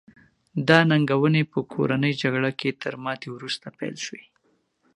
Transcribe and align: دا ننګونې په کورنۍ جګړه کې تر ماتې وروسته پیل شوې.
دا 0.67 0.79
ننګونې 0.91 1.43
په 1.51 1.59
کورنۍ 1.73 2.13
جګړه 2.21 2.51
کې 2.59 2.69
تر 2.81 2.93
ماتې 3.03 3.27
وروسته 3.35 3.65
پیل 3.77 3.95
شوې. 4.05 4.25